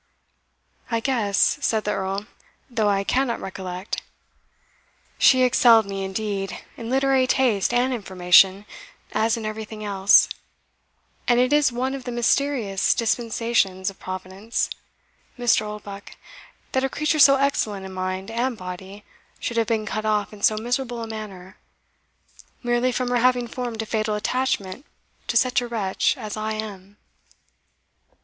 "I 0.89 0.99
guess", 0.99 1.59
said 1.61 1.83
the 1.83 1.91
Earl, 1.91 2.25
"though 2.71 2.89
I 2.89 3.03
cannot 3.03 3.39
recollect. 3.39 4.01
She 5.19 5.43
excelled 5.43 5.85
me, 5.85 6.03
indeed, 6.03 6.57
in 6.75 6.89
literary 6.89 7.27
taste 7.27 7.71
and 7.71 7.93
information, 7.93 8.65
as 9.11 9.37
in 9.37 9.45
everything 9.45 9.85
else; 9.85 10.27
and 11.27 11.39
it 11.39 11.53
is 11.53 11.71
one 11.71 11.93
of 11.93 12.05
the 12.05 12.11
mysterious 12.11 12.95
dispensations 12.95 13.91
of 13.91 13.99
Providence, 13.99 14.71
Mr. 15.37 15.67
Oldbuck, 15.67 16.15
that 16.71 16.83
a 16.83 16.89
creature 16.89 17.19
so 17.19 17.35
excellent 17.35 17.85
in 17.85 17.93
mind 17.93 18.31
and 18.31 18.57
body 18.57 19.03
should 19.39 19.57
have 19.57 19.67
been 19.67 19.85
cut 19.85 20.03
off 20.03 20.33
in 20.33 20.41
so 20.41 20.57
miserable 20.57 21.03
a 21.03 21.07
manner, 21.07 21.57
merely 22.63 22.91
from 22.91 23.09
her 23.11 23.17
having 23.17 23.47
formed 23.47 23.83
a 23.83 23.85
fatal 23.85 24.15
attachment 24.15 24.83
to 25.27 25.37
such 25.37 25.61
a 25.61 25.67
wretch 25.67 26.17
as 26.17 26.35
I 26.35 26.53
am." 26.53 26.97